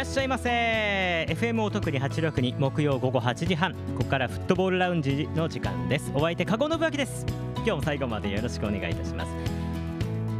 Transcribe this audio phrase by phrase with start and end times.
[0.00, 1.26] らっしゃいませ。
[1.28, 6.10] FM を特に862木曜午後8時半ここからフットボールラウンジの時間です。
[6.14, 7.26] お相手加護信明です。
[7.56, 9.32] 今日も最後までよろしくお願いいたします。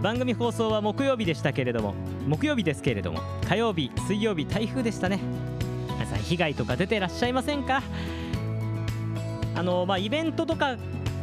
[0.02, 1.94] 番組放送は木曜日でしたけれども
[2.26, 5.20] 木曜日ですけれども火曜日水曜日台風でしたね。
[5.92, 7.82] 皆さん被害とか出てらっしゃいませんか？
[9.54, 10.76] あのまあイベントとか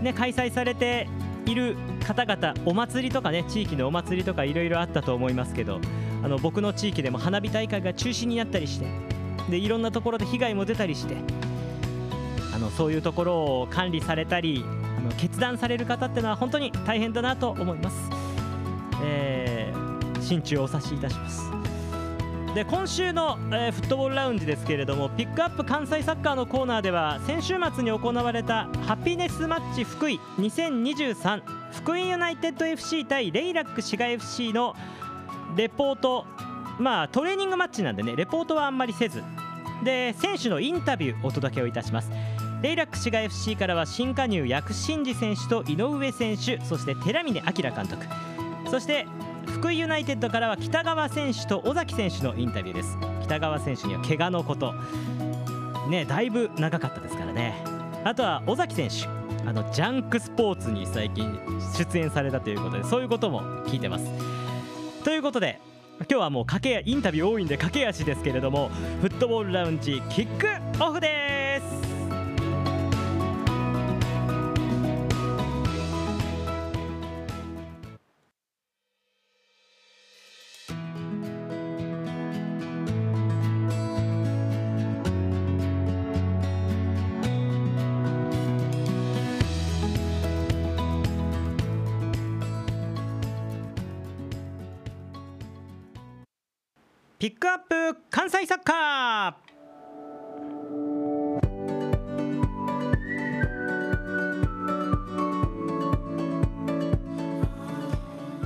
[0.04, 1.08] ね開催されて
[1.48, 5.82] いる方々お祭りとかね地域のお祭りとかいろいろあったと思いますけど
[6.24, 8.86] あの僕の地域でも花火大会が中止になったりして
[9.50, 11.16] でいろんなところで被害も出たりして
[12.54, 14.64] あのそういうところを管理されたり
[14.98, 17.98] あの決断される方ってのは本当に大変だなと思います、
[19.04, 21.58] えー、心中をお察しいたします。
[22.58, 34.76] で今週の、えー、フットボールラウンジですけれどもピックアップ関西サッカーのコーナーでは先週末に行われたハピネスマッチ福井2023福井ユナイテッド FC 対レイラック滋賀 FC の
[35.56, 36.26] レポート
[36.80, 39.24] まあトレーニングマッチなんでねレポートはあんまりせず。
[39.84, 42.12] で選手のインタビューお届けをいたします。
[42.62, 48.06] レイラック滋賀 FC からは新加入薬真寺選手と井上選手そして寺峰輝監督。
[48.70, 49.08] そして
[49.46, 52.98] 福井ユナイテッドからは北川選手と尾崎選手のインタビューです。
[53.24, 54.74] 北川選手には怪我のこと。
[55.90, 57.64] ねだいぶ長かったですからね。
[58.04, 59.08] あとは尾崎選手。
[59.48, 61.40] あのジャンクスポーツに最近
[61.78, 64.06] 出演されたということでそういうことも聞いてます。
[65.08, 65.58] ということで
[66.00, 68.68] 今日はもう駆けインタビュー多いんで駆け足ですけれども
[69.00, 70.48] フットボールラウンジキック
[70.84, 71.47] オフです。
[97.28, 97.60] ピックアッ
[97.94, 99.38] プ関西サッカ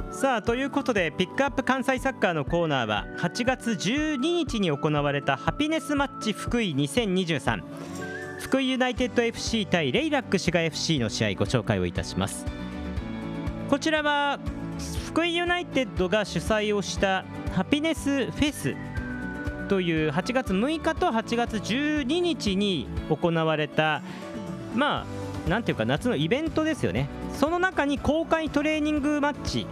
[0.09, 0.11] ー。
[0.11, 7.61] さあということでピックアップ関西サッカーのコーナーは8月12日に行われたハピネスマッチ福井2023
[8.39, 12.47] 福井ユナイテッド FC 対レイラック滋賀 FC の試合ご紹介をいたします。
[13.69, 14.39] こちらは
[15.11, 18.75] 福井ユナイテッドが主催をしたハピネスフェス
[19.67, 24.01] という8月6日と8月12日に行われた
[24.73, 25.05] ま
[25.45, 27.09] あなんていうか夏のイベントですよね。
[27.37, 29.67] その中に公開トレーニングマッチ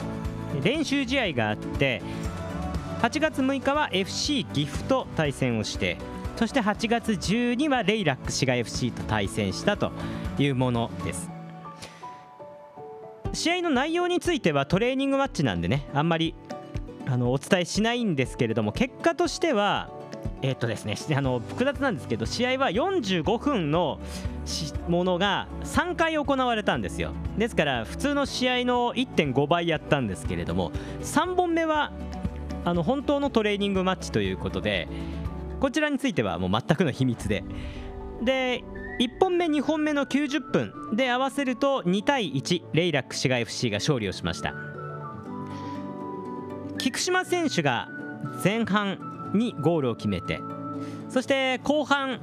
[0.62, 2.02] 練習試合があって
[3.02, 5.98] 8月6日は FC 岐阜と対戦をして
[6.36, 9.94] そして8月12はレイラック滋賀 FC と対戦したと
[10.38, 11.39] いうものです。
[13.34, 16.36] 試合の内容についてはトレーニングマッチなんでねあんまり
[17.08, 19.90] あのお伝えしないんですけれども結果としては
[20.42, 24.00] えー、っとですねあの複雑なんですけど試合は45分の
[24.88, 27.12] ものが3回行われたんですよ。
[27.38, 31.92] ですから普通の試合の1.5倍やったんですけれども3本目は
[32.66, 34.88] あの本当のトレーニングマッチということで
[35.60, 37.44] こちらについてはもう全くの秘密で。
[38.22, 38.64] で
[39.00, 44.54] 1本目2本目の90分で合わせると2対1レイラック滋賀 FC が勝利をしました。
[46.78, 47.88] 菊島選手が
[48.44, 50.40] 前半にゴールを決めて
[51.10, 52.20] そして後半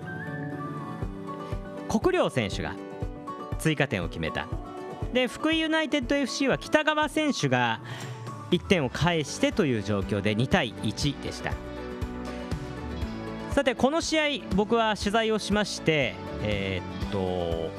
[1.88, 2.74] 国領選手が
[3.58, 4.46] 追加点を決めた。
[5.14, 7.80] で福井ユナイテッド FC は北川選手が
[8.50, 11.52] 1点を返してという状況で2対1でした。
[13.52, 17.70] さてこの試合僕は取材をしましてえー、っと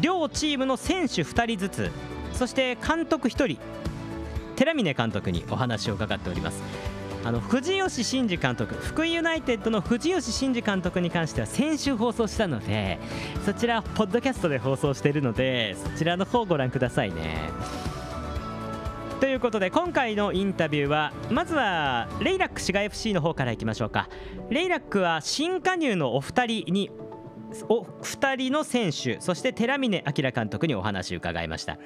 [0.00, 1.90] 両チームの選手2人ずつ
[2.32, 3.58] そして監督1人
[4.56, 6.62] 寺峰監督にお話を伺っております。
[7.22, 12.98] あの藤吉真二監督福井ユナイテッドの藤吉真二監督に関しては先週放送したので
[13.44, 17.50] そちらポッドキャストで放送しているのでそちらの方をご覧くださいね。
[19.20, 24.08] ということで今回のインタビューはまずはレイラック滋賀 FC の方からいきましょうか。
[24.48, 26.90] レイラックは新加入のお二人に
[27.68, 31.78] お2人の選手そして寺峰明監督にお話を伺いました。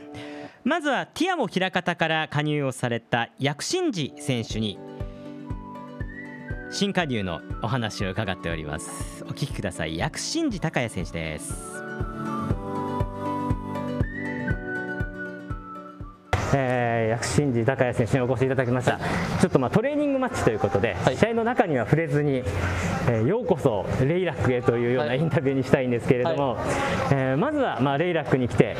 [0.64, 4.78] まずはティアモ枚方から加入をされた薬師寺選手に
[6.70, 9.22] 新加入のお話を伺っております。
[9.24, 9.96] お聞きください。
[9.96, 11.83] 薬師寺高谷選手です。
[16.56, 18.98] えー、薬師寺高谷選手にお越しいただきました。
[19.40, 22.44] ちょっとまあトレーニングマッチということで、はい、試合の中には触れずに、
[23.08, 26.64] えー、ようこそレイラックへというようなインタビューにしたいんですけれども、はい、
[27.10, 28.76] えー、まずはまあレイラックに来て、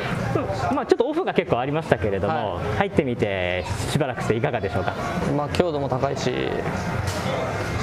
[0.73, 4.93] まあ、ちょっとオフが結構ありましたけれども、はい、入ってみてしばらくしていかがでしょうか、
[5.35, 6.31] まあ、強度も高いし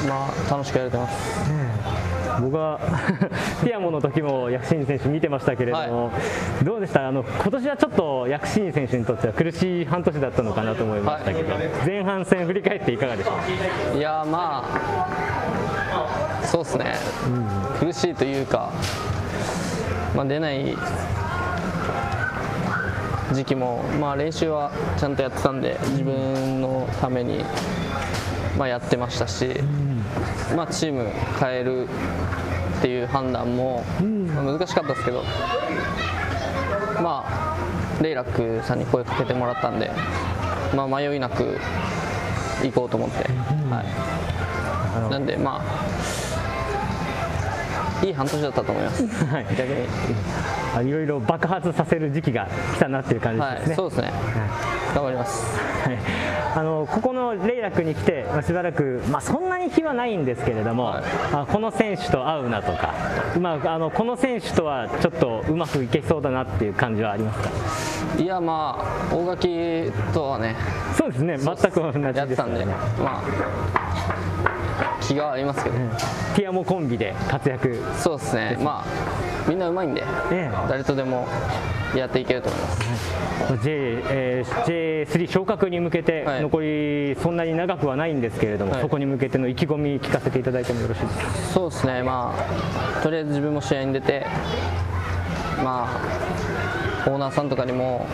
[0.08, 1.61] まあ楽しくやれてます。
[2.40, 2.80] 僕は
[3.62, 6.12] ティアモの時も薬師選手見てましたけれども、は
[6.60, 7.06] い、どうでした？
[7.08, 13.32] あの今年はちょっと薬師選手にとっては苦しい半年だったのかなと思いましたけど、はい、前半戦振り返っていかがでしょ
[13.94, 13.98] う？
[13.98, 16.94] いやまあそうですね、
[17.80, 18.72] うん、苦しいというか、
[20.14, 20.76] まあ、出ない
[23.32, 27.44] 時期も、まあ、練習はちゃんとやってたんで自分のために、
[28.58, 29.48] まあ、やってましたし、
[30.56, 31.10] まあ、チーム
[31.40, 31.88] 変える
[32.78, 33.84] っていう判断も、
[34.34, 35.22] まあ、難しかったですけど、
[37.02, 37.56] まあ、
[38.02, 39.90] レイラックさんに声かけてもらったんで、
[40.74, 41.58] まあ、迷いなく
[42.62, 43.16] 行こうと思って、
[43.70, 43.82] は
[45.08, 45.62] い、なんでまあ
[48.04, 49.06] いい半年だったと思います。
[49.26, 49.68] はい、逆
[50.82, 53.66] にいろいろ爆発させる時期が来たなっていう感じですね。
[53.66, 54.04] はい、そうですね。
[54.04, 54.12] はい、
[54.94, 55.56] 頑張ります。
[55.56, 55.98] はい。
[56.54, 62.94] あのここのレイラックに来て、まあ、しばらく、まあ、そんなに日はないんですけれども、はい、あこの選手と会うなとか、
[63.40, 68.22] まあ、あのこの選手とはちょっとうまくいけそうだなっていう感じはありますか？
[68.22, 68.76] いや、ま
[69.10, 70.54] あ、大垣とはね、
[70.94, 73.22] そうですね、全く同じです、ね、やったんで、まあ、
[75.00, 77.82] 気が合いますけど、うん、ティアモコンビで活躍。
[77.96, 78.86] そうですね、まあ、
[79.48, 81.26] みんなうまいんで、ええ、誰とでも
[81.96, 82.82] やっていけると思います。
[83.64, 91.24] J えー、J3 昇格に向けて残りそんなに長くはないんですけれども、はい、そこに向けての意気込み聞かせていただいてもよろしいですか？
[91.52, 92.34] そうですね、ま
[92.98, 94.26] あ、とりあえず自分も試合に出て、
[95.62, 95.88] ま
[97.06, 98.06] あ、オーナーさんとかにも、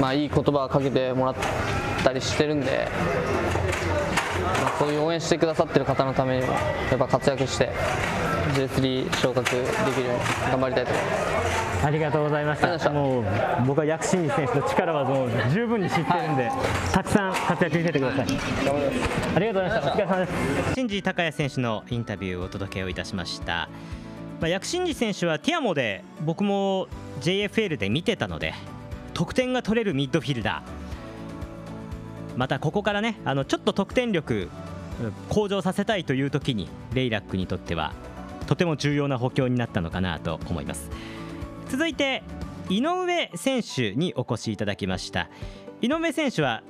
[0.00, 1.34] まあ、いい言葉をかけてもらっ
[2.02, 2.88] たりしてるんで、
[3.46, 3.47] まあ、
[4.78, 7.70] そういう応援してくださってる方のためにもやっぱ活躍して
[8.54, 9.62] J3 昇格で
[9.94, 11.12] きるように頑張りたいと思いま
[11.82, 11.86] す。
[11.86, 12.90] ありがとうございました。
[12.90, 13.24] もう
[13.66, 18.26] 僕は薬師選手の力はもう十分に知ってるんで、はい、たくさん活躍しててください。
[19.36, 19.92] ありがとうございました。
[19.92, 20.74] お疲れ様です。
[20.74, 23.68] 新次高也選手のインタビューをお届けをいたしました。
[24.40, 26.88] まあ、薬師寺選手はティアモで僕も
[27.20, 28.54] JFL で見てたので
[29.14, 30.78] 得点が取れるミッドフィルダー。
[32.36, 34.48] またここからねあのちょっと得点力
[35.28, 37.92] 向上させたいという時にレイラックにとっては
[38.46, 40.90] とても重要な補強になったのかなと思います。
[41.68, 42.22] 続いて
[42.70, 45.28] 井上選手にお越しいただきました。
[45.80, 46.62] 井上選手は、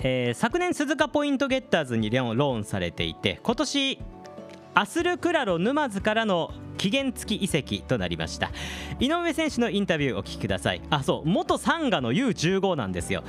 [0.00, 3.98] えー、昨年鈴鹿ポイントゲッターズにローンされていて今年
[4.74, 8.50] アスルクラロ沼津からの期限付き移籍となりました。
[8.98, 10.82] 井上選手のインタビューお聞きください。
[10.90, 13.24] あそう元サンガの U15 なんですよ。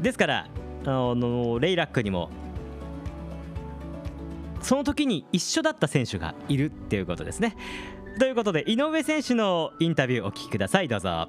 [0.00, 0.48] ですから
[0.84, 2.30] あのレイラックにも
[4.62, 7.56] その時に一緒だった選手がいるっていうことですね。
[8.18, 10.88] ということで井上選手のインタビューお聞きください。
[10.88, 11.28] どうぞ。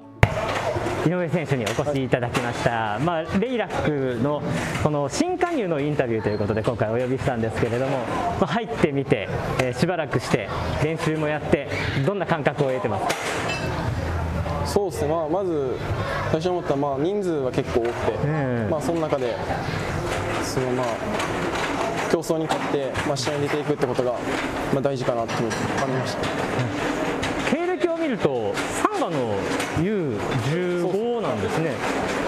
[1.06, 4.42] 井上選手にお越しいただきました、まあ、レイラックの
[4.82, 9.28] この新加入のインタビューということで今回お呼びしたんですけれども、まあ、入ってみて、
[9.60, 10.48] えー、しばらくして
[10.82, 11.68] 練習もやって
[12.06, 14.66] どんな感覚を得てますか？
[14.66, 15.76] そうですね、まあ、まず
[16.30, 18.26] 最初思ったまあ人数は結構多くて、う
[18.66, 19.36] ん、まあ、その中で
[20.42, 20.86] そのまあ
[22.14, 24.12] 競争に勝って、まあ、試合に出ていくってことが、
[24.72, 25.48] まあ、大事かなと感
[25.88, 26.22] じました。
[27.50, 29.34] 経歴を見るとサンガの
[29.78, 31.72] U15 なんですね。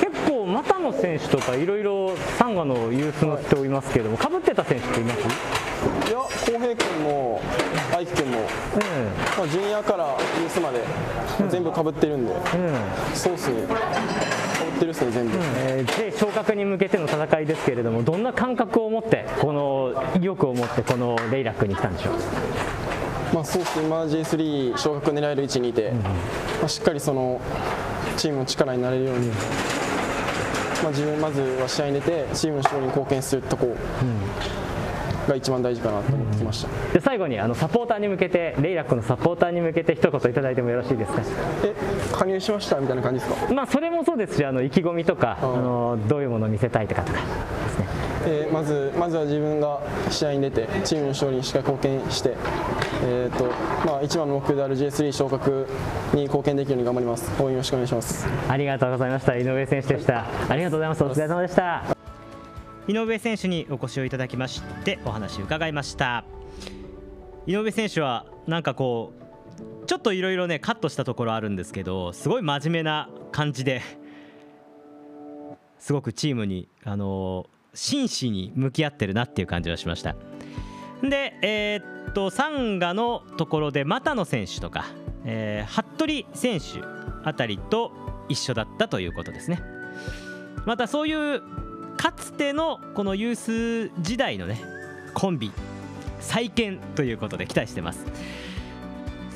[0.01, 5.21] 結構又野選手とかいろいろサンガのユースの人いますけどもかぶってた選手っています？
[5.21, 7.41] いや浩平君も
[7.95, 8.45] 愛輝君も、うん
[9.39, 10.83] まあ、ジュニアからユースまで
[11.49, 12.41] 全部かぶってるんで、うん、
[13.15, 13.63] そうっすね
[14.77, 22.15] ってるっすね全部、うん、えー、で昇格に向けての戦いですけれどもどんな感覚を持ってこの意欲を持ってこのレイラックに来たんでしょう？
[23.35, 26.11] まあそうですね今 J3 昇格狙える位置にいて、うん、ま
[26.65, 27.41] あ、しっかりその
[28.17, 29.35] チームの力になれるように、ま
[30.87, 33.77] あ、自分まずは試合に出てチームの勝利に貢献するとこ、うん
[35.29, 41.23] が一番大事かなと思ってきました、うん、で最後にあのサポーターに向けてレイラックのサポーターに向けて一言いただいてもよろしいですか？
[41.65, 41.75] え
[42.13, 43.55] 加入しましたみたいな感じですか？
[43.55, 47.21] まあそれもそうですしあの意気込みとかあのどういうものを見せたいとかとか。
[47.21, 47.87] ですね
[48.29, 49.81] えー、まずまずは自分が
[50.11, 52.35] 試合に出てチームの勝利にしっかり貢献して、
[53.05, 53.45] えーと
[53.87, 55.69] まあ、一番の目標である J3 昇格
[56.13, 57.31] に貢献できるように頑張ります。
[57.41, 58.27] 応援よろしくお願いします。
[58.49, 59.37] ありがとうございました。
[59.37, 60.25] 井上選手でした。
[60.49, 61.05] ありがとうございます。
[61.05, 61.96] お疲れ様でした
[62.89, 66.25] 井上選手にお越しをいただきましてお話伺いました。
[67.47, 69.13] 井上選手はなんかこ
[69.83, 73.83] うちょっといろいろねカットしたところあるんですけどすごい真面目な感じで
[75.79, 80.15] すごくチームにあの真摯に向き合ってるなっていう感じがしました。
[81.03, 84.87] でえー、っとサンガのところで又野選手とか、
[85.25, 86.67] えー、服部選手
[87.25, 87.93] あたりと
[88.29, 89.61] 一緒だったということですね。
[90.65, 91.43] またそういう
[91.97, 94.61] かつてのこのユース時代のね
[95.15, 95.53] コンビ
[96.21, 98.05] 再建ということで期待してます。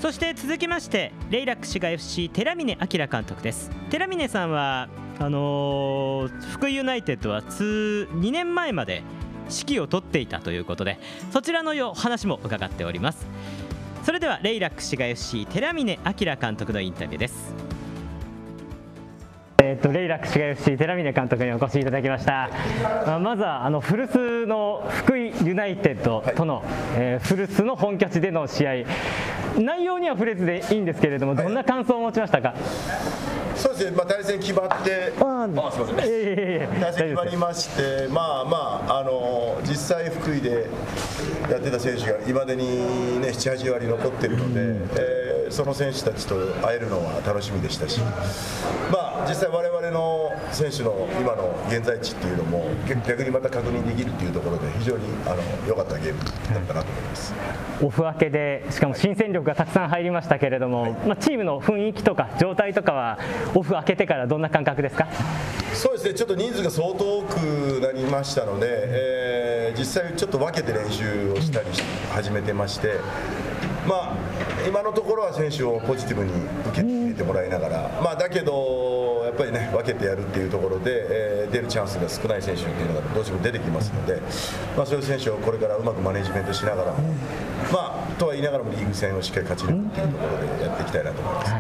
[0.00, 3.71] そして続きましてレイラック氏が FC 寺峰明監督です。
[3.90, 4.88] 寺峰さんは
[5.19, 9.02] あのー、福井ユナイテッドは2年前まで
[9.50, 10.99] 指揮を執っていたということで
[11.31, 13.26] そちらのよ話も伺っております。
[14.02, 17.55] それではレイラック氏が FC 寺峰明監督のインタビューです。
[19.71, 22.50] えーと、レイラック市が FC 寺峰監督にお越しいただきました、
[23.07, 26.65] まあ、まずはあの古巣の福井ユナイテッドとの、はい、
[26.97, 28.73] えー、古巣の本拠地での試合。
[29.59, 40.67] 内容には触れずでいいんですけれどもどんな感想を持ちましたか、はいそうですね、まあ、対戦決まって、ああすみません、えー、対戦決まりまして、まあまあ、あの実際、福井で
[41.50, 45.20] やってた選手がいまだに、ね、7、8割残ってるので、えー、
[45.50, 52.64] その選手たちと会えるのは楽しみでしたし、まあ、実際、我々の選手の今の現在地っていうのも、
[53.07, 55.37] 逆にまた確認できるっていうところで、非常にあの
[55.69, 56.35] 良かったゲームだっ
[56.66, 57.35] たなと思います。
[57.83, 63.19] オフ明けで、しかも新戦力がたくさん入りましたけれども、はい、まあ、チームの雰囲気とか状態とかは、
[63.54, 65.09] オフ明けてからどんな感覚ですか？
[65.73, 67.37] そうですね、ちょっと人数が相当多く
[67.80, 71.66] なりましたので、えー、実際、ちょっと分けて練習をしたり
[72.12, 72.97] 始めてまして、
[73.89, 74.17] まあ、
[74.69, 76.31] 今のところは選手をポジティブに
[76.69, 81.07] 受け入れてもらいながら、まあ、だけど、やっぱりね、分けてやるっていうところで、
[81.45, 84.21] えー、出るチャンスが少ない選手っていうのがどうしても出てきますので、
[84.77, 86.99] まあ、そういう選手をこれからうまくマネジメントしながらも、
[87.73, 91.55] まあ、とは言いながらもリーグ戦をしっかり勝ち抜くっていうところでやっていきたいなと思います。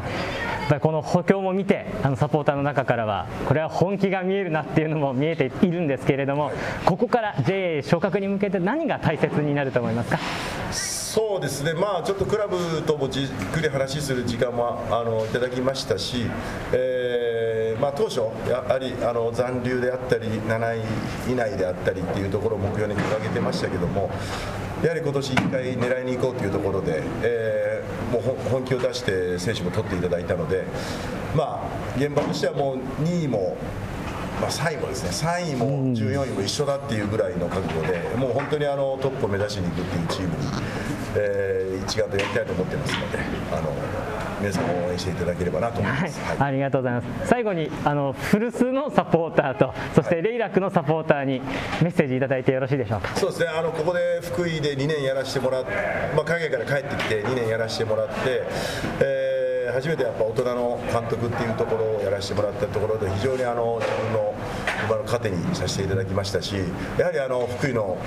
[0.80, 6.52] この補強も見てあのサポーターの中からはこれは本気が見えるなっていうのも見えているんですけれども
[6.84, 10.18] ここから JA 昇格に向けて何が大切になると思いますか？
[11.10, 16.30] そうですね、まあ、ちょっとクラブともじっくり話する時間もあのいただきましたし、
[16.72, 20.76] えーまあ、当初、やはりあの残留であったり、7
[21.26, 24.08] 位以内であったりっていうところを目標に掲げてましたけども、
[24.84, 30.62] やはり今年1回狙いに行こうというところで、えー、もう本気を出して選手も取っていただいたので、
[31.34, 33.56] まあ、現場としてはもう2位も
[34.40, 40.34] まあ、3位もですね3位も14位も一緒だっていうぐらいの覚悟でもう本当にあのトップを目指しに行くっていうチームに、
[41.16, 43.18] えー、一丸とやりたいと思ってますので
[43.52, 43.74] あの
[44.40, 47.28] 皆さん応援していただければなと思います、はいはい、ありがとうございます。
[47.28, 51.40] 最後にあの古巣のサポーターとそしてレイラックのサポーターに
[51.82, 53.14] メッセージいただいてよろしいでしょうか？
[53.16, 53.48] そうですね。
[53.48, 55.72] あのここで福井で2年やらせてもらって、
[56.16, 58.14] まあ、海外から帰ってきて2年やらせてもらって、
[59.00, 59.29] えー
[59.72, 64.34] 初めてやっぱ大人の監督っていうところをやらせてもらったところで非常にあの自分の
[64.88, 66.54] 馬の糧にさせていただきましたし
[66.98, 67.98] やはりあの福井の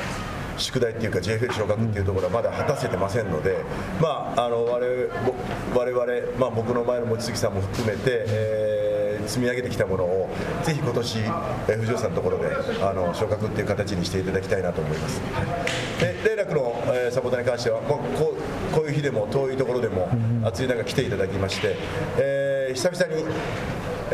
[0.57, 3.57] 宿題っていうか JFL 昇格っていうところはまだ果たせてませんので、
[4.01, 6.05] まあ、あの我々、
[6.39, 8.82] まあ、僕の前の望月さんも含めて、えー、
[9.27, 10.29] 積み上げてきたものを
[10.63, 15.21] ぜひ今年、えー、藤尾さんのところであの昇格っていう形にしていただきたいなと思います。
[15.99, 20.09] で連絡の、えー、サポーターに関しては、まあ、こうこういう日でも遠いところでも
[20.43, 21.75] 暑い中来ていただきまして、
[22.17, 23.25] えー、久々に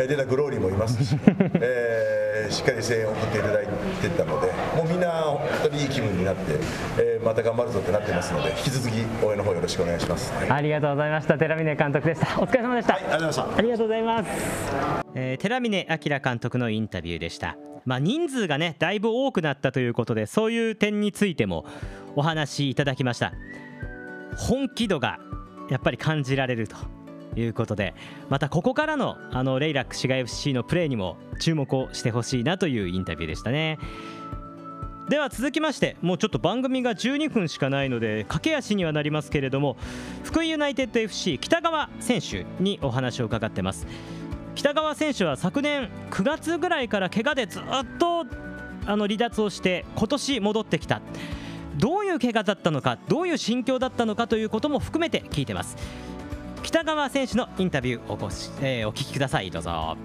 [0.08, 1.18] 出たグローリーもいますし、
[1.60, 6.42] えー、しっかり声援を送っていただいてたのでもうみんな本当にいい気分になって、
[6.98, 11.38] えー、また頑張るぞってなってますので引き続き応援の方よろしくお願いします、はい、ありがとうございました。
[11.38, 12.42] 寺峰監督でした。
[12.42, 14.30] お疲れ様でした、はい、ありがとうございましたありがとうございます、
[15.16, 17.58] えー、寺峰明監督のインタビューでした。
[17.86, 21.66] まあ、人数がねだいぶ多くなったということでそういう点についても
[22.16, 23.34] お話しいただきました。
[24.38, 25.18] 本気度が
[25.70, 26.76] やっぱり感じられると
[27.36, 27.94] いうことで
[28.30, 33.80] またここからのあのレイラック滋賀 FC のプレーにも注目をしてほしいなというインタビューでしたね。
[35.10, 39.76] では続きましてもうちょっと番組が12分しかないので駆け足にはなりますけれども
[40.24, 43.88] 福井ユナイテッド FC 北川選手にお話を伺ってます。
[44.56, 47.64] 北川選手は昨年9月ぐらいから怪我でずっ
[47.98, 48.26] と
[48.86, 51.02] あの離脱をして今年戻ってきた。
[51.78, 55.78] どういう怪我だったのかどういう心境だったのかということも含めて聞いてます。
[56.70, 58.30] 北川選手のインタビューをお,、
[58.62, 59.98] えー、お聞きくださいどうぞ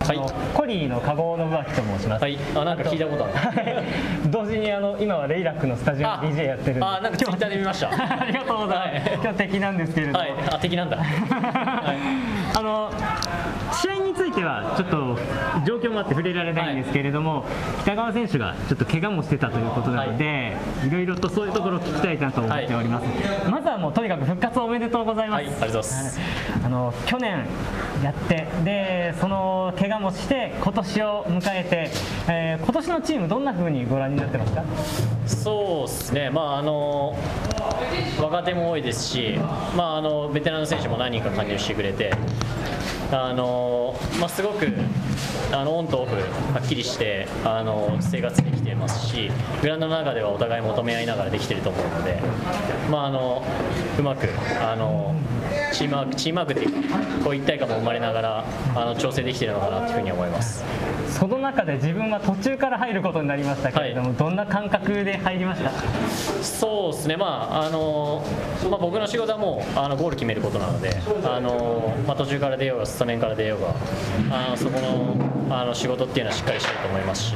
[0.00, 0.18] はい、
[0.52, 2.22] コリーの加護信明と申します。
[2.22, 3.84] はい、あなんか聞いたことある。
[4.32, 7.90] 同時にあの今はレイラックのスタジオ DJ やってるあ、なんかツイッターで見ました。
[8.20, 9.08] ありがとうございます。
[9.10, 10.18] はい、今日敵なんですけれども。
[10.18, 10.96] はい、あ敵なんだ。
[10.98, 12.92] はい、あの
[13.72, 15.18] 試合についてはちょっと
[15.66, 17.48] 状況もあって触れられないんですけれども、は
[17.80, 26.20] い、北川選手がちょっと怪我もしてたということなので、はい、いろいろとそういうところを聞きたいなと思っております、はい、まずはもうとにかく復活おめでとうございます、はい、ありがとうございます。
[26.64, 27.46] あの去年
[28.02, 31.90] やってでその怪我もして今年を迎えて、
[32.28, 34.64] えー、今年のチームどんな風にご覧になってますか？
[35.26, 36.30] そうですね。
[36.30, 37.16] まああの
[38.20, 39.38] 若手も多いですし、
[39.76, 42.12] まあ、あのベテランの選手も何人か加入してくれて
[43.12, 44.68] あのまあ、すごく
[45.52, 52.18] あのオンとオフはっきりしてあの生活できていますしグラウンドの中ではお互い求め合いながらできていると思うので、
[52.90, 53.44] まあ、あの
[53.98, 54.28] うまく
[54.62, 55.14] あの
[55.74, 60.64] チームワークチームワークっていうかこう一体感も生まれながらあの調整できているのかなというふうに思います。
[61.12, 64.16] その中で自分は途中から入ることになりましたけれども、はい。
[64.16, 65.70] どんな感覚で入りました？
[66.42, 68.24] そうですね、まああの
[68.70, 73.74] まあ、僕の仕事はもうあのゴール決めることなので、あのまあ、途中から出ようが、スタメンから出ようが、
[74.36, 75.16] あのそこの
[75.56, 77.34] あの仕事っていうのはしっかりしたいと思いますし、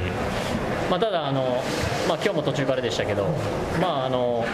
[0.90, 1.62] まあ、ただあの、
[2.08, 3.26] まあ今日も途中からでしたけど、
[3.80, 4.44] まあ、あの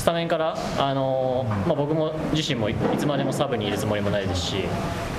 [0.00, 4.56] スタメンから、あのまあ、僕も自身もいつまでもサブにいるつもりもないですし、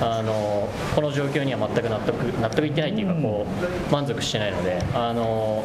[0.01, 3.45] あのこの状況には全く納得納得いってないっていうかこ
[3.89, 4.83] う満足してないので。
[4.93, 5.63] あの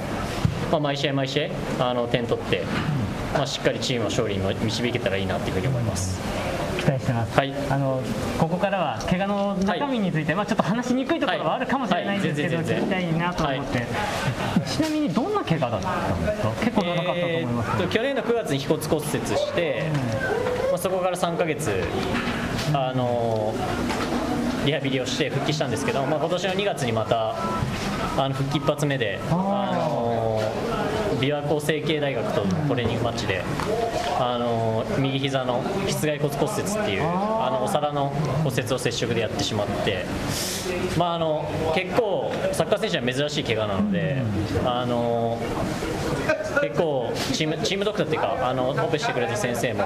[0.70, 1.44] まあ、毎試合毎試
[1.78, 2.64] 合あの点取って、
[3.32, 6.55] まあ、しっかりチームの勝利に導けたらいいなというふうに思います。
[6.86, 7.52] 期待してます、はい。
[7.68, 8.00] あの
[8.38, 12.64] ここからは怪我の中身について、まあ、ちょっと話しにくいところはあるかもしれないんですけど、はい。
[12.64, 13.86] はい聞きたいなと思って、
[14.66, 16.50] ちなみにどんな怪我だったんですか？
[16.64, 17.70] 結構長かったと思います。
[17.72, 19.82] けど、えーと去年の9月に腓骨骨折して、
[20.70, 21.72] まあ、そこから3ヶ月、
[22.72, 23.52] あの
[24.64, 27.34] リハビリをして復帰したんですけど、まあ、今年の2月にまた
[28.16, 29.95] あの復帰一発目で、あの
[31.20, 33.42] 琵琶湖成蹊大学とトレーニングマッチで、
[34.18, 38.08] あの右膝の膝蓋骨骨折っていうあのお皿の
[38.44, 40.04] 骨折を接触でやってしまって、
[40.96, 41.44] まあ、あの
[41.74, 44.22] 結構サッカー選手は珍しい怪我なので。
[44.64, 45.38] あの
[46.62, 49.84] 結構チームチームドクターっていうかあのオペしてくれた先生も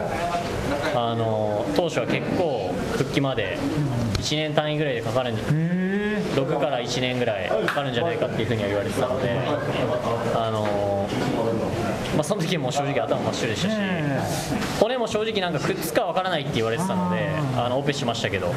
[0.94, 3.58] あの当初は結構復帰まで
[4.18, 5.42] 1年単位ぐらいでかかるんじ
[6.34, 9.38] 6から1年ぐらいかかるんじゃないかっていうふうには言われてたので
[10.34, 11.08] あの、
[12.14, 13.76] まあ、その時も正直頭真っ白でしたし
[14.80, 18.52] 骨も正直なんかくっつくかわからないって言われてたのであのオペしましたけど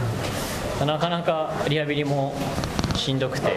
[0.86, 2.34] なかなかリハビリも
[2.96, 3.52] しんどくて。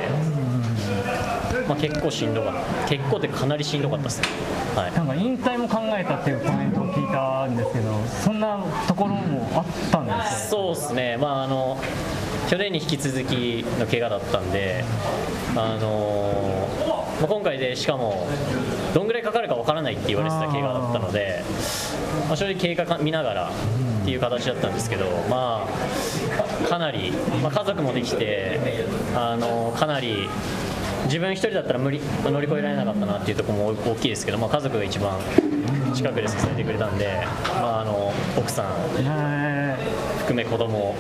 [1.69, 2.89] まあ、結構しんどかった。
[2.89, 4.29] 結構ってかなりしんどかったですね、
[4.77, 10.73] はい、なんか引退も考えたっていうコメントを聞いたんですけど、そんなところもあったんですよ。
[10.73, 11.79] そうですね、まあ、あの
[12.49, 14.85] 去年に引き続きの怪我だったんで、
[15.57, 16.69] あの
[17.21, 18.27] まあ今回でしかも
[18.95, 21.43] どんぐらいかかるかわからないって言われてた怪我だったので、
[22.29, 25.67] まあ、正直経過見ながらっていう形だったんですけど、ま
[26.65, 28.61] あ、かなり、まあ、家族もできて、
[29.15, 30.29] あのかなり。
[31.07, 35.17] 自分一人だったら無理乗り越えられなかったなっていうところも大きいですけど、まあ、家族が一番
[35.95, 38.67] 近くで支えてくれたんで、まあ、あの奥さん
[40.27, 40.97] 含め子供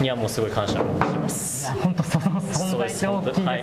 [0.00, 1.66] にはもうすごい感謝をしてます。
[1.66, 3.56] ー本当その存在って大きいですよね、そうですは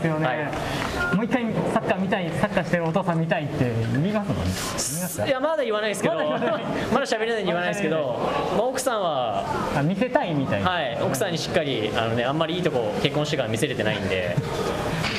[1.13, 1.15] い。
[1.15, 6.59] もう一回サッカー見たいサッカーしてるお父さん見たいって言いますもんいやまだ言わないですけど、まだ
[7.05, 8.19] 喋れないんで言わないですけど、
[8.57, 9.45] まあ、奥さんは、
[9.77, 14.35] あ見せたいみたいな、はい、奥さんにしっかりあの、ね、あんまりいいとこ結婚してから見せれてないんで、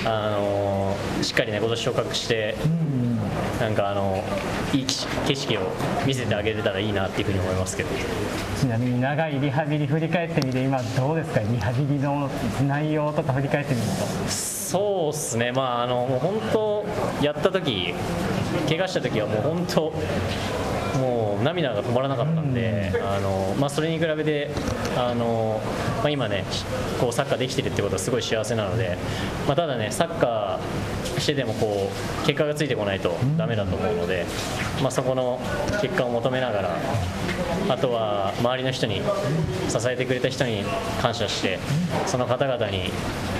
[0.04, 2.54] あのしっかりね今年昇格して、
[3.60, 4.24] なんかあの
[4.72, 4.86] いい
[5.26, 5.60] 景色を
[6.06, 7.90] 見せてあげれたらいいなっていうふうに思いますけど。
[8.58, 11.40] ちなみに長いリハビリ振り返ってみて今どうですか？
[11.40, 12.30] リハビリの
[12.66, 14.30] 内容とか振り返ってみると。
[14.30, 16.84] そうですね、まあ、あのもう本当、
[17.22, 17.92] やった時
[18.68, 19.92] 怪我した時はもう本当、
[20.98, 24.50] もう涙が止まらなかったんで、あのまあ、それに比べて、
[24.96, 25.60] あの
[25.98, 26.44] まあ、今ね、
[27.00, 28.96] こうサッカーできてるってことはすごい幸せなので、
[29.48, 31.90] まあ、ただね、サッカーしてでもこ
[32.22, 34.26] う結果がついてこないとダメだと思うので、
[34.82, 35.40] まあ、そこの
[35.80, 36.76] 結果を求めながら、
[37.68, 39.02] あとは周りの人に
[39.68, 40.64] 支えてくれた人に
[41.00, 41.58] 感謝して、
[42.06, 42.90] その方々に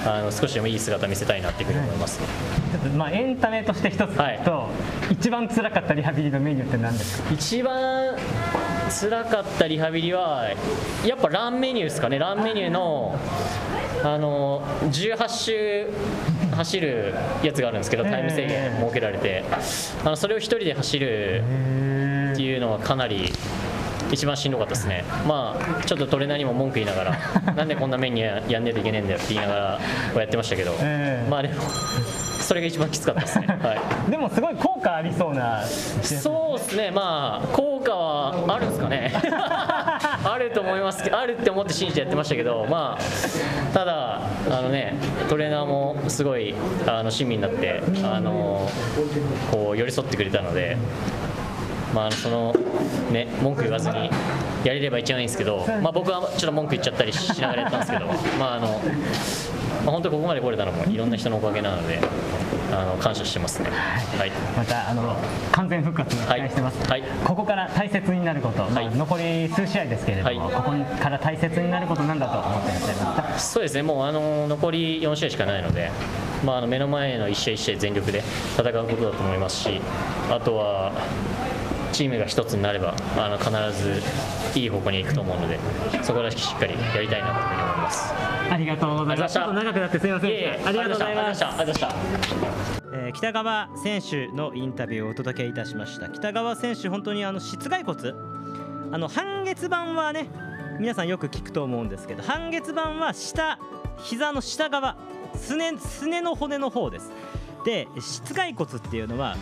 [0.07, 2.21] あの少しでもいい姿見せたいなっていうふうに思います。
[2.97, 4.40] まあエンタメとして一つと、はい。
[5.11, 7.33] 一番辛かったリハビリのメニューって何ですか？
[7.33, 8.14] 一番
[8.88, 10.49] 辛かったリハビリは
[11.05, 12.19] やっぱランメニューですかね。
[12.19, 13.19] ランメニューの
[14.03, 15.87] あの18周
[16.61, 19.44] 走るやつがあるんですけどタイム制限設けられて。
[20.05, 21.42] あのそれを一人で走る
[22.33, 23.33] っていうのはかなり
[24.12, 25.05] 一番しんどかったですね。
[25.27, 27.18] まあちょっとトレーナーにも文句言いながら
[27.55, 29.79] なんでこんなメニューやんねえといけねえんだよって言いなが
[30.14, 31.55] らやってましたけど、ええまあでも
[32.40, 33.46] それが一番きつかったですね。
[33.46, 33.75] は
[34.09, 34.11] い。
[34.11, 35.64] でもすごい効果ありそうな。
[35.64, 44.95] そうですね、まあ、効果はあるんですかね、 あると思いますけど、あるって思って信じてやってましたけど、まあ、ただ、あのね、
[45.29, 46.55] トレーナーもすごい
[46.87, 48.69] あの親身になって、あの
[49.51, 50.77] こう寄り添ってくれたので、
[51.95, 52.55] まあ、その
[53.11, 54.11] ね文句言わずに
[54.64, 58.07] やれれば一番いいんですけど、まあ、僕はちょっと文句言っちゃったりしながらやったんですけど、
[58.38, 58.81] まああのま
[59.90, 61.98] あ、本当にここまで来れたのもいろんな人のおかげなので
[62.72, 63.70] あの感謝してますね。
[63.70, 64.31] はい。
[64.57, 65.16] またあの
[65.53, 67.00] 完全復活を期待してます、はい。
[67.00, 67.11] はい。
[67.24, 68.94] ここから大切になること、まあはい。
[68.94, 70.55] 残り数試合ですけれども、はい。
[70.55, 73.33] ここから大切になることなんだと思っていらっしゃいます。
[73.35, 75.90] かそうですね、もうあの残り4試合しかないので、
[76.44, 78.22] まあ、あの目の前の1試合1試合全力で
[78.57, 79.81] 戦うことだと思いますし、
[80.31, 80.92] あとは
[81.92, 83.50] チームが一つになれば、あの必
[83.83, 84.03] ず
[84.59, 85.59] いい方向に行くと思うので、
[86.03, 88.14] そこらしきしっかりやりたいなというふうに思います。
[88.50, 89.35] ありがとうございます。
[89.35, 90.31] ちょっと長くなってすみません。
[90.66, 91.44] ありがとうございます。
[91.44, 92.40] ありがとうございました。
[92.92, 96.09] えー北川選手のインタビューをお届けいたしました。
[96.09, 98.12] 北川選手本当にあの室外骨。
[98.92, 100.29] あの半月板はね
[100.81, 103.59] 皆さんよく聞くと思うんですけど半月板は下
[103.98, 104.96] 膝の下側
[105.35, 107.12] すねすねの骨の方です。
[107.64, 109.37] で室外骨っていうのは、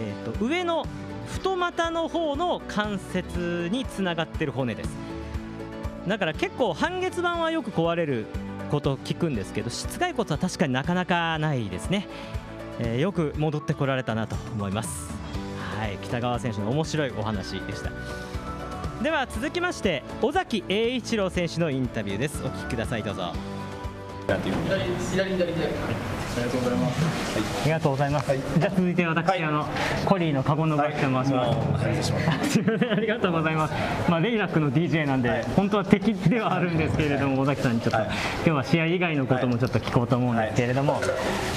[0.00, 0.86] えー、と上の
[1.32, 4.90] 太股の方の関節につながってる骨です。
[6.06, 8.26] だから結構半月板はよく壊れる
[8.70, 12.08] こと聞くんですけど室外骨は確かになかなかないですね。
[12.78, 15.12] えーよく戻ってこられたなと思います。
[15.78, 17.90] はい北川選手の面白いお話でした。
[19.02, 22.42] では続きまして尾崎栄一郎選手のインタビューです。
[22.44, 23.32] お聞きくださいどうぞ。
[24.32, 24.38] あ
[27.64, 28.32] りがとうございます。
[28.58, 29.66] じゃあ続いて私、あの
[30.06, 31.52] コリーのカゴのバキと申しま
[32.48, 32.52] す。
[32.52, 33.74] すみません、ありがとうございます。
[34.08, 38.10] まあレイラックの DJ なんで、本当は敵ではあるんですけれども、尾崎さんにちょっと、今
[38.44, 41.00] 日は試合以外のこともちょっと聞こうと思うんですけれども、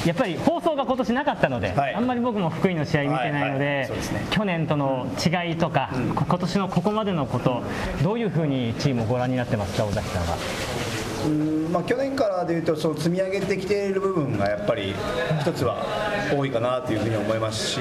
[0.05, 1.95] やっぱり放送が今年なかったので、はい。
[1.95, 3.89] あんまり僕も福井の試合見てないので、
[4.31, 7.62] 去年との違いとか、こ今年のここまでのこと、
[8.01, 10.82] どういうふうにチームをご覧になってますか、尾崎さんは？
[11.25, 14.93] うんまあ、去年からでいうとその積み上げてきている部分がやっぱり
[15.41, 15.77] 一つは
[16.36, 17.79] 多いかなというふうに思いますし、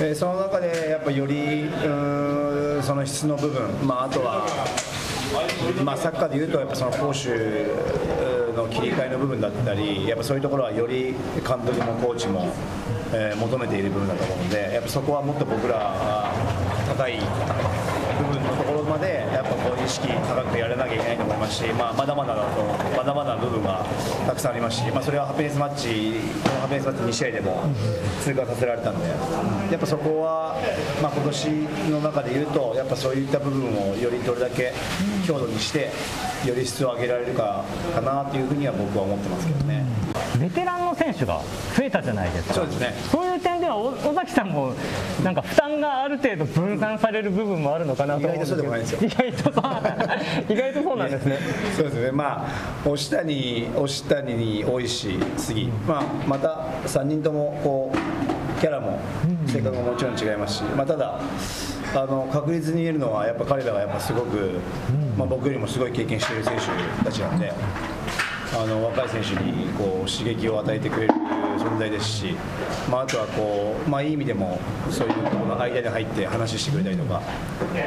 [0.00, 4.46] えーその中でやっぱよりうんその質の部分、まあ、あとは、
[5.84, 7.14] まあ、サッカーでいうとやっぱその攻守
[8.56, 11.14] の切り替えの部分だったりやっぱそういうところはより
[11.46, 12.48] 監督もコーチも、
[13.12, 16.32] えー求めている部分だと思うのでやっぱそこはもっと僕ら
[16.86, 22.62] 高い部分のところまでやっぱこう意識高くやらなきゃいけないと思いますし、まあ、まだまだだと
[22.94, 23.86] まだまだ部分が
[24.26, 27.62] たくさんありますし、まあ、それはハピネスマッチこのハピネスマッチ2試合でも
[28.20, 29.08] 通過させられたので
[29.72, 30.60] やっぱそこは、
[31.02, 31.48] まあ、今年
[31.90, 34.74] の中でいうとやっぱそういった部分をよりどれだけ
[35.26, 35.90] 強度にして
[36.46, 39.84] より質を上げられるかかなというふうには僕は思ってますけどね。
[40.38, 41.40] ベテランの選手が
[41.76, 42.54] 増えたじゃないですか。
[42.54, 44.72] そうですねそういう点ではお尾崎さんも
[45.24, 48.68] なんか負担がある程度分散される部分もあるのかなと思うんですけど。
[48.68, 50.52] 意外とそう。
[50.52, 51.38] 意外とそうなんですね。
[51.76, 58.98] そうですね、まあ、押したに、押したに大石、杉、まあ、また3人ともこうキャラも
[59.46, 61.20] 性格ももちろん違いますし、まあ、ただ、
[61.94, 64.58] あの確実に言えるのは、やっぱ彼らがやっぱすごく、
[65.16, 67.52] まあ、僕よりもすごい経験している選手たちなんで。
[68.50, 71.14] あの若い選手にこう刺激を与えてくれる
[71.58, 72.34] 存在ですし、
[72.90, 77.20] まあ、あとはこう、まあ、いい意味でもそういうところの間に入って話してくれたりとか、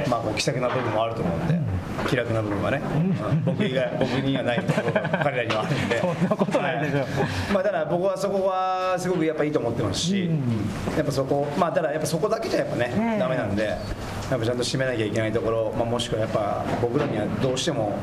[0.10, 1.60] まあ、こう気さくな部分もあると思うんで
[2.07, 3.43] 気楽な部分はね、うん。
[3.45, 5.99] 僕以外僕にはないところが 彼らにはあるんで。
[5.99, 6.97] そんなことないでしょ。
[6.99, 7.07] はい。
[7.53, 10.29] まあ、ただ僕はそこはすごくやっぱいいと思ってますし、
[10.95, 13.77] やっぱそこ、まあ、ただやっぱそこだけじゃやっぱね、ダメなんでや
[14.36, 17.93] っぱちゃんと締めなきゃいけないところ、まあ、もしくはやっぱ僕らにはどうしても。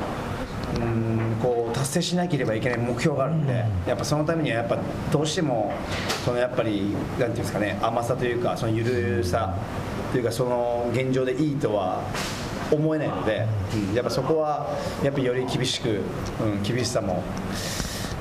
[0.75, 1.58] うんこう
[1.89, 4.77] 達成しなければいけない目標があるんで、やっぱそのためにはやっぱ
[5.11, 5.73] どうしても
[6.23, 9.55] そのやっぱりなんていうんですかね甘さというかその緩さ
[10.11, 12.03] というかその現状でいいとは
[12.71, 13.95] 思えないので、うん。
[13.95, 16.01] やっぱそこはやっぱりより厳しく、
[16.39, 17.23] うん、厳しさも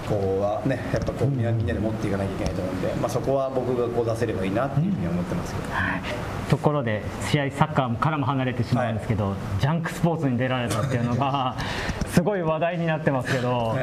[0.08, 5.68] こうはねやっぱこうみんなみんなで持っていかなきゃいけないと思うんで、まあ、そこは僕がこう出せればいいなっていうふうに思ってますけど。
[5.74, 6.02] はい。
[6.48, 11.56] ところで試合サッカーからも離れてしまうんですけど、ジャンクスポーツに出られたっていうのが
[12.08, 13.76] すごい話題になってますけど、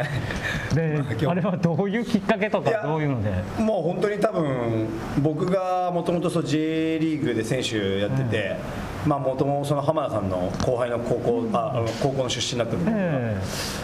[0.74, 3.32] で あれはどういうきっかけとかどういうので？
[3.62, 4.88] もう本当に多分
[5.22, 8.56] 僕がもともと J リーグで選手やってて、
[9.06, 13.38] まあ元もその浜田さんの後輩の高校ああの高校の出身だったんで、え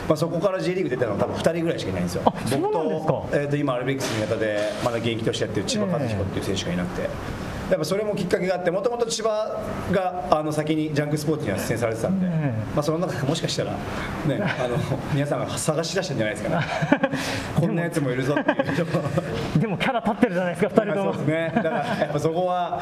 [0.07, 2.23] まあ、そこから J リーグ出たのは多分2人ぐらいしかいないんですよ。
[2.25, 7.09] 僕と,、えー、と今アルビレックス新潟でまだ現役としてやってる千葉和彦っていう選手がいなくて。
[7.71, 13.77] やっぱそれもきっかけがあってもともと千葉があの先にジャンクスポーツには出演されてたんで、えまあ、その中でもしかしたら、ね、
[14.59, 14.77] あの
[15.13, 16.65] 皆さんが探し出したんじゃないですかね
[17.55, 18.87] こんなやつもいるぞっていう
[19.55, 21.27] えでもキャラ立ってるじゃないですか2人ともそうです。
[21.27, 21.51] ね。
[21.55, 22.81] だからやっぱそこは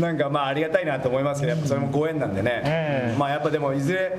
[0.00, 2.62] なんかまあありがたいなと思いますけど、やっぱそれもご縁なんでね。
[2.64, 4.18] ええまあやっぱでもいずれ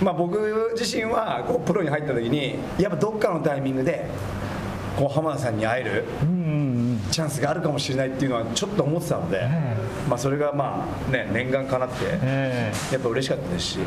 [0.00, 4.06] まあ僕自身はこうプロに入った時にやっぱどっかのタイミングで
[4.96, 6.04] こう浜田さんに会える。
[6.22, 6.41] うんうん
[7.10, 9.48] チャンスがあるかもしれないっていうのはちょっと思ってたので、
[10.08, 13.84] まあ、それがまあ、ね、念願かなって、えやっぱ嬉しかったですし、うん、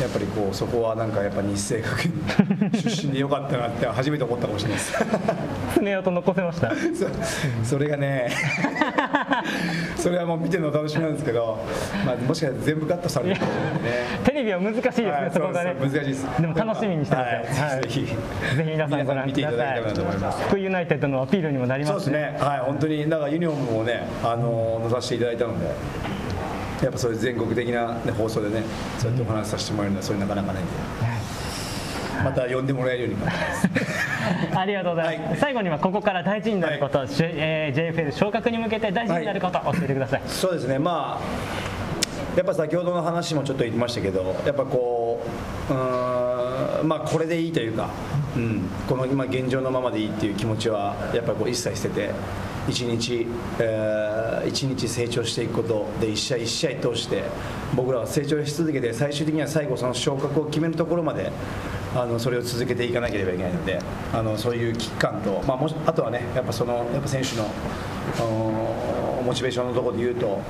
[0.00, 2.12] やっぱりこうそこはなんかやっぱ日生学院
[2.72, 4.94] 出身でよかったなって初めて思ったかもしれないです。
[5.02, 5.06] え
[5.74, 6.70] 爪痕残せました？
[7.64, 8.28] そそれがね
[9.96, 11.58] それはもう見てるの楽しみなんですけど、
[12.06, 14.24] まあ、もしかしたら全部カットされるかもしれない。
[14.24, 15.74] テレビは難しいですね、はいそこがね。
[15.80, 16.26] 難しいです。
[16.40, 17.82] でも楽しみにしてください、はい。
[17.82, 19.58] ぜひぜひ皆さんご覧ください。
[19.58, 20.42] ただけたらなと思います。
[20.48, 25.66] 福井ユナイテッドのアピールにもなりそうまねですすね、はい、本当にだからユニフォームをね、あの載させていただいたので、
[26.82, 28.62] やっぱそういう全国的な、ね、放送でね、
[28.98, 30.72] そうやってお話しさせてもらえるのは、それなかなかないんで、
[32.24, 33.68] また呼んでもらえるように頑張ります。
[34.58, 35.38] ありがとうございます、はい。
[35.40, 45.20] 最後にはここから大事になること、しえー JFL 昇格に向けて大事になること、教えてくださいそうですね、まあ、やっぱ先ほどの話もちょっと言ってましたけど、やっぱこ
[45.70, 45.97] う、うー
[46.84, 47.90] まあ、これでいいというか、
[48.36, 52.10] うん、この今、現状のままでいいっていう気持ちは、やっぱり一切捨てて、
[52.68, 53.26] 一日、
[53.58, 57.24] えー一日成長していくことで、一試合一試合通して、
[57.74, 61.30] 僕らは成長し続けて、最終的には最後、その昇格を決めるところまで。
[61.96, 63.80] あのそれを続けていかなければいけないので、
[64.12, 67.46] あのそういう危機感と、まあ、もあとはね、やっぱそのやっぱ選手の
[68.16, 70.40] あのモチベーションのところで言うと、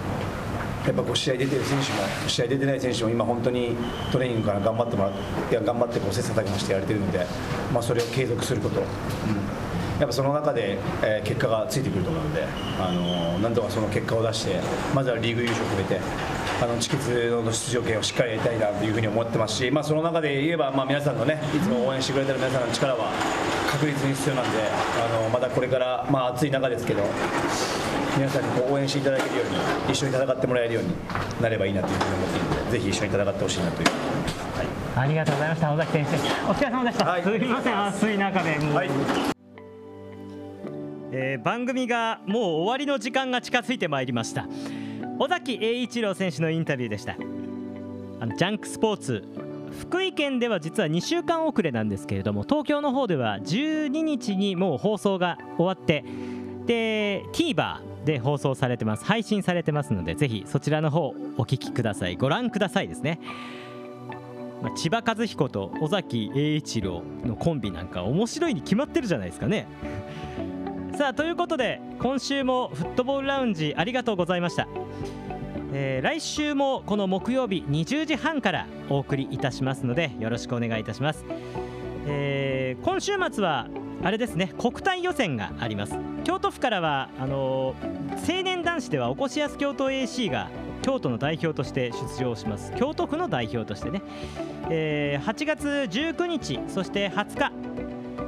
[0.88, 3.77] やっぱこう試合出てる選手も試合出てない選手も今本当に
[4.11, 7.27] トレーニングから頑張ってもらっていや頑張ってこう切磋琢磨してやれてるので、
[7.74, 8.87] まあ、それを継続すること、うん、
[10.01, 12.44] やっぱその中で、えー結果がついてくると思うので、
[12.81, 14.61] あのなんとかその結果を出して
[14.94, 16.01] まずはリーグ優勝を決めて
[16.62, 23.12] あのチケツの出場権をしっかりやりたいなというふうに思ってますし、まあ、その中で言えば、まあ、皆さんのねいつも応援してくれてる皆さんの力は
[23.79, 27.03] 確実に必要なんであのまたこれから、まあ、暑い中ですけど
[28.17, 30.93] 皆さんにこう応援していただけるように一緒に戦ってもらえるように
[31.41, 33.88] なればいいなというふうに思っているのでぜひ一緒に戦ってほしいなという、
[34.97, 36.17] ありがとうございました尾崎先生。
[36.51, 37.23] お疲れ様でした、はい。
[37.23, 38.91] すみません暑い中でもう、はい。
[41.12, 44.49] えー番組がもう終わりの時間が近づいてまいりました。
[45.21, 47.17] 尾崎栄一郎選手のインタビューでした。
[48.21, 49.23] あのジャンクスポーツ
[49.70, 56.04] 福井県では実は2週間遅れなんですけれども東京の方では12日にもう放送が終わって
[56.66, 62.16] で TVer で放送されてます配信されてますのでぜひそちらの方お聞きください。
[62.16, 63.20] ご覧くださいですね。
[64.62, 69.68] まあ、千葉和彦と尾崎栄一郎のコンビなんか面白いに決まってるじゃないですかね。
[70.96, 74.66] さあということで今週もフットボールラウンジありがとうございました、
[75.72, 81.24] えー来週もこの木曜日20時半からお送りいたしますのでよろしくお願いいたします、
[82.07, 83.66] えー今週末は
[84.02, 85.94] あれですね国体予選があります。
[86.22, 90.48] 京都府からはあのー青年男子ではおこしやす京都 AC が
[90.83, 92.72] 京都の代表として出場します。
[92.76, 94.02] 京都府の代表としてね、
[94.70, 97.52] えー8月19日そして20日。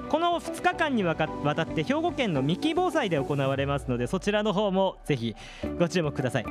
[0.09, 1.27] この2日間にわた
[1.63, 5.37] って兵庫県の三木防災で行われますのでそちらの方もぜひ
[5.79, 6.45] ご注目ください。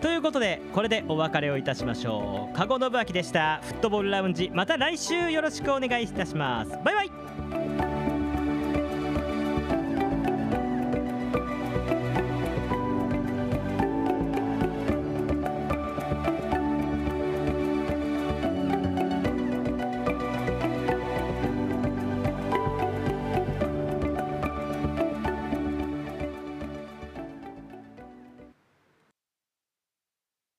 [0.00, 2.56] ということでこれでお別れをいたしましょう。
[2.56, 3.60] 加護信明でした。
[3.62, 6.70] フットボールラウンジまた来週よろしくお願いいたします。
[6.84, 7.02] バイバ
[7.66, 7.69] イ。